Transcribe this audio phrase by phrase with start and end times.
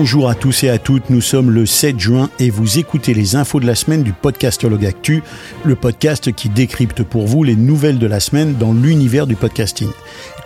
[0.00, 3.36] Bonjour à tous et à toutes, nous sommes le 7 juin et vous écoutez les
[3.36, 5.22] infos de la semaine du Podcastologue Actu,
[5.62, 9.90] le podcast qui décrypte pour vous les nouvelles de la semaine dans l'univers du podcasting.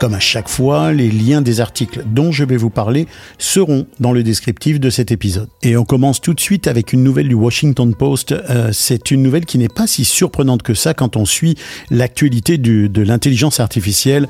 [0.00, 3.06] Comme à chaque fois, les liens des articles dont je vais vous parler
[3.38, 5.48] seront dans le descriptif de cet épisode.
[5.62, 8.32] Et on commence tout de suite avec une nouvelle du Washington Post.
[8.32, 11.54] Euh, c'est une nouvelle qui n'est pas si surprenante que ça quand on suit
[11.90, 14.26] l'actualité de l'intelligence artificielle.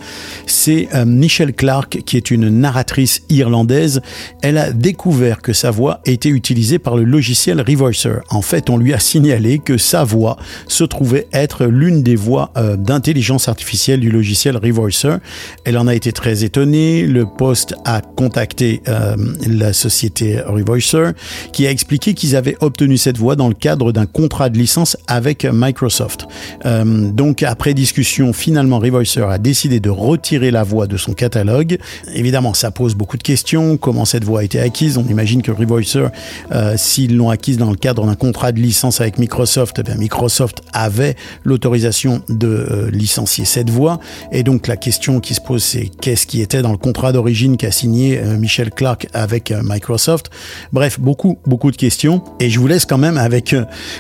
[0.47, 4.03] C'est euh, Michelle Clark qui est une narratrice irlandaise.
[4.43, 8.17] Elle a découvert que sa voix était utilisée par le logiciel Reverser.
[8.31, 12.51] En fait, on lui a signalé que sa voix se trouvait être l'une des voix
[12.57, 15.17] euh, d'intelligence artificielle du logiciel Reverser.
[15.65, 17.07] Elle en a été très étonnée.
[17.07, 19.15] Le poste a contacté euh,
[19.47, 21.13] la société Reverser
[21.53, 24.97] qui a expliqué qu'ils avaient obtenu cette voix dans le cadre d'un contrat de licence
[25.07, 26.27] avec Microsoft.
[26.67, 31.79] Euh, donc, après discussion, finalement, Reverser a décidé de retirer la voix de son catalogue.
[32.15, 33.77] Évidemment, ça pose beaucoup de questions.
[33.77, 34.99] Comment cette voix a été acquise?
[35.05, 36.07] On imagine que Revoicer,
[36.53, 40.63] euh, s'ils l'ont acquise dans le cadre d'un contrat de licence avec Microsoft, eh Microsoft
[40.73, 44.01] avait l'autorisation de euh, licencier cette voix.
[44.33, 47.57] Et donc la question qui se pose, c'est qu'est-ce qui était dans le contrat d'origine
[47.57, 50.31] qu'a signé euh, Michel Clark avec Microsoft?
[50.73, 52.23] Bref, beaucoup, beaucoup de questions.
[52.41, 53.55] Et je vous laisse quand même avec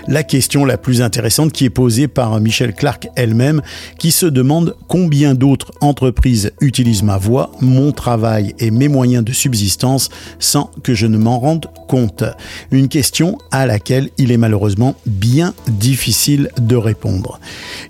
[0.09, 3.61] la question la plus intéressante qui est posée par Michel Clark elle-même,
[3.99, 9.33] qui se demande combien d'autres entreprises utilisent ma voix, mon travail et mes moyens de
[9.33, 12.25] subsistance sans que je ne m'en rende compte.
[12.71, 17.41] Une question à laquelle il est malheureusement bien difficile de répondre.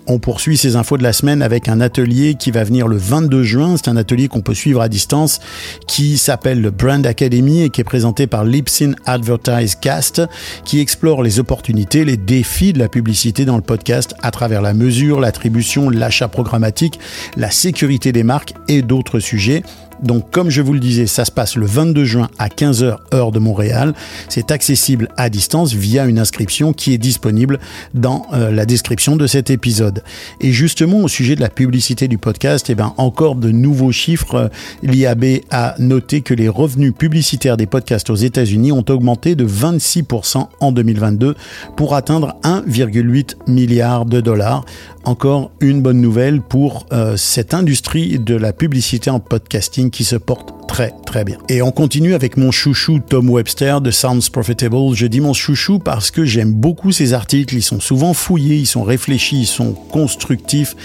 [0.07, 3.43] On poursuit ces infos de la semaine avec un atelier qui va venir le 22
[3.43, 3.75] juin.
[3.77, 5.39] C'est un atelier qu'on peut suivre à distance
[5.87, 10.21] qui s'appelle le Brand Academy et qui est présenté par Lipsin Advertise Cast
[10.63, 14.73] qui explore les opportunités, les défis de la publicité dans le podcast à travers la
[14.73, 16.99] mesure, l'attribution, l'achat programmatique,
[17.37, 19.63] la sécurité des marques et d'autres sujets.
[20.03, 23.31] Donc comme je vous le disais, ça se passe le 22 juin à 15h heure
[23.31, 23.93] de Montréal.
[24.29, 27.59] C'est accessible à distance via une inscription qui est disponible
[27.93, 30.03] dans euh, la description de cet épisode.
[30.41, 34.49] Et justement au sujet de la publicité du podcast, eh ben encore de nouveaux chiffres.
[34.83, 40.47] L'IAB a noté que les revenus publicitaires des podcasts aux États-Unis ont augmenté de 26%
[40.59, 41.35] en 2022
[41.75, 44.65] pour atteindre 1,8 milliard de dollars
[45.05, 50.15] encore une bonne nouvelle pour euh, cette industrie de la publicité en podcasting qui se
[50.15, 51.37] porte très très bien.
[51.49, 54.93] Et on continue avec mon chouchou Tom Webster de Sounds Profitable.
[54.93, 57.55] Je dis mon chouchou parce que j'aime beaucoup ses articles.
[57.55, 60.75] Ils sont souvent fouillés, ils sont réfléchis, ils sont constructifs.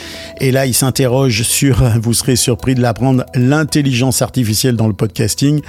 [0.40, 5.60] Et là, il s'interroge sur, vous serez surpris de l'apprendre, l'intelligence artificielle dans le podcasting.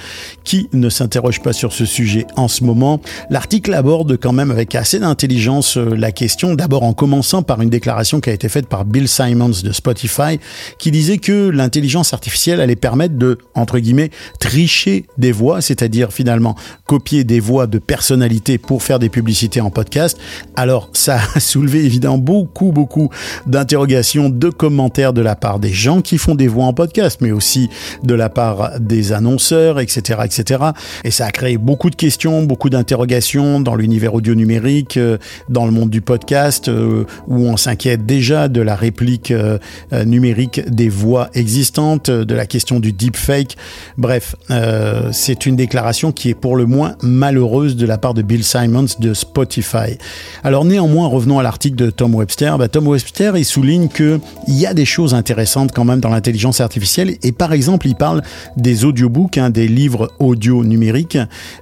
[0.44, 3.02] Qui ne s'interroge pas sur ce sujet en ce moment?
[3.30, 7.70] L'article aborde quand même avec assez d'intelligence euh, la question, d'abord en commençant par une
[7.70, 10.40] déclaration qui a été faite par Bill Simons de Spotify,
[10.78, 14.01] qui disait que l'intelligence artificielle allait permettre de, entre guillemets,
[14.40, 19.70] tricher des voix, c'est-à-dire finalement copier des voix de personnalités pour faire des publicités en
[19.70, 20.18] podcast.
[20.56, 23.10] Alors ça a soulevé évidemment beaucoup, beaucoup
[23.46, 27.32] d'interrogations, de commentaires de la part des gens qui font des voix en podcast, mais
[27.32, 27.70] aussi
[28.04, 30.64] de la part des annonceurs, etc., etc.
[31.04, 35.18] Et ça a créé beaucoup de questions, beaucoup d'interrogations dans l'univers audio numérique, euh,
[35.50, 39.58] dans le monde du podcast, euh, où on s'inquiète déjà de la réplique euh,
[40.06, 43.58] numérique des voix existantes, de la question du deepfake.
[43.97, 48.22] Bref, euh, c'est une déclaration qui est pour le moins malheureuse de la part de
[48.22, 49.97] Bill Simons de Spotify.
[50.44, 52.57] Alors néanmoins, revenons à l'article de Tom Webster.
[52.57, 56.62] Bah, Tom Webster, il souligne qu'il y a des choses intéressantes quand même dans l'intelligence
[56.62, 57.18] artificielle.
[57.24, 58.22] Et par exemple, il parle
[58.57, 61.18] des audiobooks, hein, des livres audio numériques,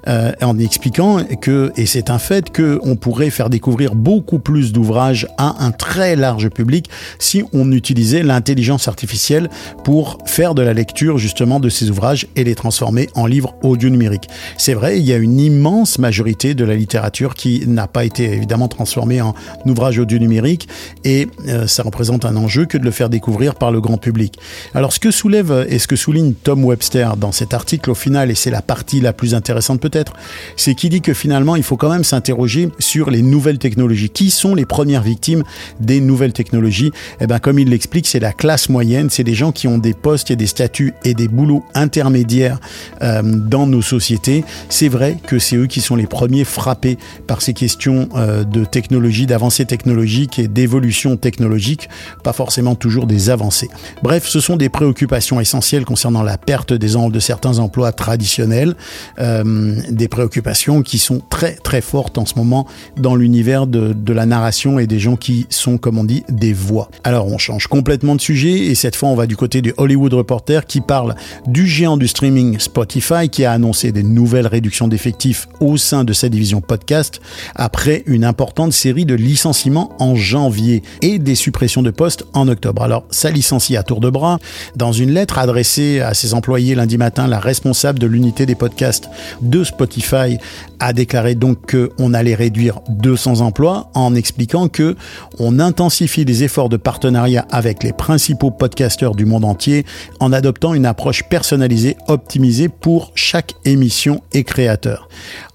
[0.08, 5.28] euh, en expliquant que, et c'est un fait, qu'on pourrait faire découvrir beaucoup plus d'ouvrages
[5.38, 9.50] à un très large public si on utilisait l'intelligence artificielle
[9.84, 13.90] pour faire de la lecture justement de ces ouvrages et les transformer en livres audio
[13.90, 14.28] numériques.
[14.58, 18.32] C'est vrai, il y a une immense majorité de la littérature qui n'a pas été
[18.32, 19.34] évidemment transformée en
[19.66, 20.68] ouvrage audio numérique
[21.04, 24.40] et euh, ça représente un enjeu que de le faire découvrir par le grand public.
[24.74, 28.32] Alors ce que soulève et ce que souligne Tom Webster dans cet article au final,
[28.32, 30.14] et c'est la partie la plus intéressante peut-être,
[30.56, 34.10] c'est qu'il dit que finalement il faut quand même s'interroger sur les nouvelles technologies.
[34.10, 35.44] Qui sont les premières victimes
[35.80, 36.92] des nouvelles technologies?
[37.20, 39.94] Eh bien comme il l'explique, c'est la classe moyenne, c'est des gens qui ont des
[39.94, 42.60] postes et des statuts et des boulots intermédiaires médiaires
[43.02, 46.98] euh, dans nos sociétés, c'est vrai que c'est eux qui sont les premiers frappés
[47.28, 51.90] par ces questions euh, de technologie, d'avancées technologiques et d'évolution technologique,
[52.24, 53.70] pas forcément toujours des avancées.
[54.04, 58.76] Bref, ce sont des préoccupations essentielles concernant la perte des de certains emplois traditionnels,
[59.20, 62.66] euh, des préoccupations qui sont très très fortes en ce moment
[62.98, 66.52] dans l'univers de, de la narration et des gens qui sont, comme on dit, des
[66.52, 66.90] voix.
[67.04, 70.14] Alors on change complètement de sujet et cette fois on va du côté du Hollywood
[70.14, 71.16] Reporter qui parle
[71.46, 76.14] du géant du streaming Spotify qui a annoncé des nouvelles réductions d'effectifs au sein de
[76.14, 77.22] sa division podcast
[77.56, 82.82] après une importante série de licenciements en janvier et des suppressions de postes en octobre.
[82.82, 84.40] Alors, ça licencie à tour de bras.
[84.76, 89.10] Dans une lettre adressée à ses employés lundi matin, la responsable de l'unité des podcasts
[89.42, 90.38] de Spotify
[90.80, 94.96] a déclaré donc qu'on allait réduire 200 emplois en expliquant que
[95.38, 99.86] on intensifie les efforts de partenariat avec les principaux podcasteurs du monde entier
[100.20, 105.10] en adoptant une approche personnalisée, optimisée pour chaque émission et créateur.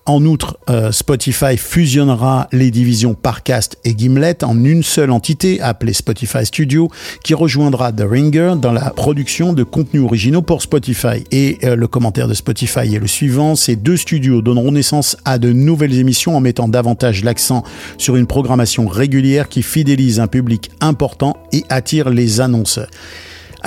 [0.06, 5.94] En outre, euh, Spotify fusionnera les divisions Parcast et Gimlet en une seule entité appelée
[5.94, 6.90] Spotify Studio
[7.22, 11.24] qui rejoindra The Ringer dans la production de contenus originaux pour Spotify.
[11.30, 15.38] Et euh, le commentaire de Spotify est le suivant, ces deux studios donneront naissance à
[15.38, 17.62] de nouvelles émissions en mettant davantage l'accent
[17.96, 22.90] sur une programmation régulière qui fidélise un public important et attire les annonceurs.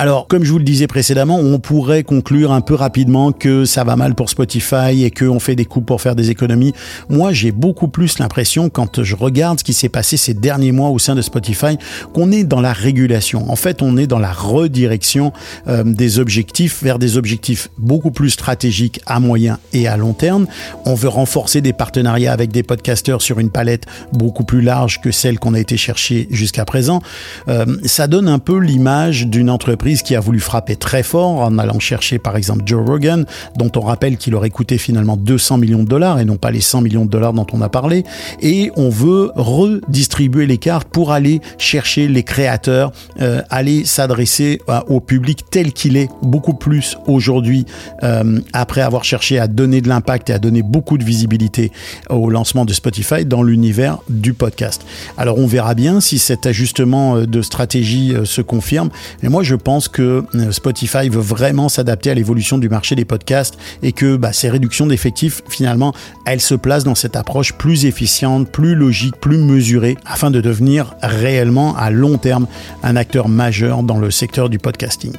[0.00, 3.82] Alors, comme je vous le disais précédemment, on pourrait conclure un peu rapidement que ça
[3.82, 6.72] va mal pour Spotify et qu'on fait des coups pour faire des économies.
[7.08, 10.90] Moi, j'ai beaucoup plus l'impression, quand je regarde ce qui s'est passé ces derniers mois
[10.90, 11.78] au sein de Spotify,
[12.12, 13.50] qu'on est dans la régulation.
[13.50, 15.32] En fait, on est dans la redirection
[15.66, 20.46] euh, des objectifs vers des objectifs beaucoup plus stratégiques à moyen et à long terme.
[20.84, 25.10] On veut renforcer des partenariats avec des podcasteurs sur une palette beaucoup plus large que
[25.10, 27.02] celle qu'on a été chercher jusqu'à présent.
[27.48, 31.58] Euh, ça donne un peu l'image d'une entreprise qui a voulu frapper très fort en
[31.58, 33.24] allant chercher par exemple Joe Rogan,
[33.56, 36.60] dont on rappelle qu'il aurait coûté finalement 200 millions de dollars et non pas les
[36.60, 38.04] 100 millions de dollars dont on a parlé.
[38.42, 44.80] Et on veut redistribuer les cartes pour aller chercher les créateurs, euh, aller s'adresser euh,
[44.88, 47.66] au public tel qu'il est beaucoup plus aujourd'hui
[48.02, 51.72] euh, après avoir cherché à donner de l'impact et à donner beaucoup de visibilité
[52.10, 54.82] au lancement de Spotify dans l'univers du podcast.
[55.16, 58.90] Alors on verra bien si cet ajustement de stratégie se confirme.
[59.22, 63.04] Mais moi je pense que euh, Spotify veut vraiment s'adapter à l'évolution du marché des
[63.04, 65.94] podcasts et que bah, ces réductions d'effectifs, finalement,
[66.26, 70.94] elles se placent dans cette approche plus efficiente, plus logique, plus mesurée, afin de devenir
[71.02, 72.48] réellement à long terme
[72.82, 75.12] un acteur majeur dans le secteur du podcasting.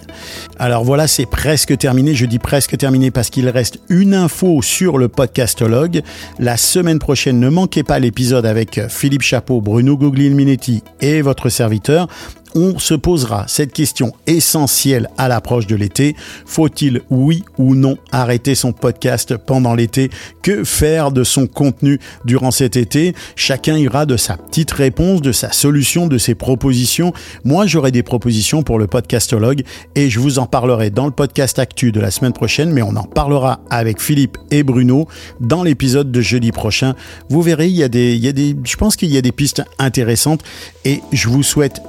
[0.58, 2.16] Alors voilà, c'est presque terminé.
[2.16, 6.02] Je dis presque terminé parce qu'il reste une info sur le podcastologue.
[6.40, 12.08] La semaine prochaine, ne manquez pas l'épisode avec Philippe Chapeau, Bruno Guglielminetti et votre serviteur
[12.56, 16.16] on se posera cette question essentielle à l'approche de l'été.
[16.46, 20.10] Faut-il, oui ou non, arrêter son podcast pendant l'été?
[20.42, 23.14] Que faire de son contenu durant cet été?
[23.36, 27.14] Chacun ira de sa petite réponse, de sa solution, de ses propositions.
[27.44, 29.64] Moi, j'aurai des propositions pour le podcastologue
[29.96, 32.96] et je vous en parlerai dans le podcast actu de la semaine prochaine, mais on
[32.96, 35.08] en parlera avec Philippe et Bruno
[35.40, 36.96] dans l'épisode de jeudi prochain.
[37.30, 37.80] Vous verrez, il
[38.64, 40.44] je pense qu'il y a des pistes intéressantes
[40.86, 41.82] et je vous souhaite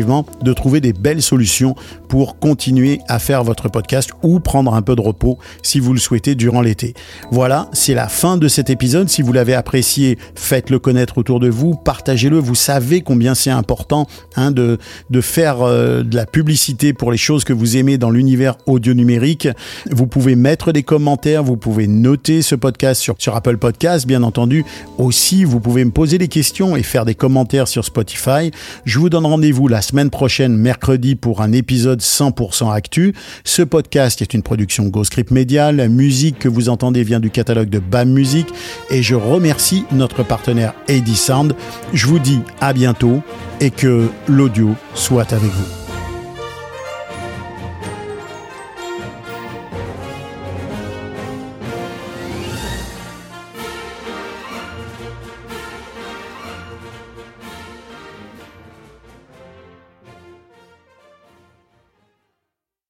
[0.00, 1.74] de trouver des belles solutions
[2.08, 6.00] pour continuer à faire votre podcast ou prendre un peu de repos si vous le
[6.00, 6.94] souhaitez durant l'été.
[7.30, 9.08] Voilà, c'est la fin de cet épisode.
[9.08, 12.38] Si vous l'avez apprécié, faites-le connaître autour de vous, partagez-le.
[12.38, 14.06] Vous savez combien c'est important
[14.36, 14.78] hein, de,
[15.10, 18.94] de faire euh, de la publicité pour les choses que vous aimez dans l'univers audio
[18.94, 19.48] numérique.
[19.90, 24.22] Vous pouvez mettre des commentaires, vous pouvez noter ce podcast sur, sur Apple Podcast, bien
[24.22, 24.64] entendu.
[24.98, 28.50] Aussi, vous pouvez me poser des questions et faire des commentaires sur Spotify.
[28.84, 33.12] Je vous donne rendez-vous la semaine prochaine, mercredi, pour un épisode 100% actu.
[33.42, 35.72] Ce podcast est une production GoScript Media.
[35.72, 38.46] La musique que vous entendez vient du catalogue de BAM Music
[38.88, 41.56] et je remercie notre partenaire Eddie Sound.
[41.92, 43.20] Je vous dis à bientôt
[43.60, 45.79] et que l'audio soit avec vous.